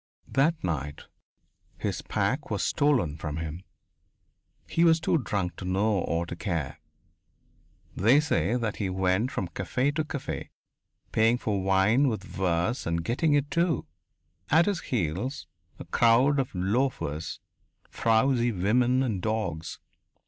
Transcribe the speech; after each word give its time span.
That 0.27 0.63
night 0.63 1.03
his 1.77 2.01
pack 2.01 2.49
was 2.49 2.63
stolen 2.63 3.17
from 3.17 3.37
him. 3.37 3.61
He 4.67 4.83
was 4.83 4.99
too 4.99 5.19
drunk 5.19 5.57
to 5.57 5.63
know 5.65 5.99
or 5.99 6.25
to 6.25 6.35
care. 6.35 6.79
They 7.95 8.19
say 8.19 8.55
that 8.55 8.77
he 8.77 8.89
went 8.89 9.29
from 9.31 9.47
café 9.49 9.93
to 9.93 10.03
café, 10.03 10.49
paying 11.11 11.37
for 11.37 11.61
wine 11.61 12.07
with 12.07 12.23
verse, 12.23 12.87
and 12.87 13.03
getting 13.05 13.33
it, 13.35 13.51
too! 13.51 13.85
At 14.49 14.65
his 14.65 14.79
heels 14.81 15.45
a 15.77 15.85
crowd 15.85 16.39
of 16.39 16.55
loafers, 16.55 17.39
frowsy 17.91 18.51
women 18.51 19.03
and 19.03 19.21
dogs. 19.21 19.77